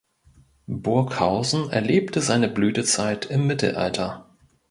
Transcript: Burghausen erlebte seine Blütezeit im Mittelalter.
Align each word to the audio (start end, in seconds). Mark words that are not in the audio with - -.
Burghausen 0.65 1.69
erlebte 1.69 2.21
seine 2.21 2.47
Blütezeit 2.47 3.25
im 3.27 3.45
Mittelalter. 3.45 4.25